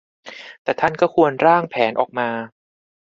[0.63, 2.29] แต่ท่านก็ควรร่างแผนออกมา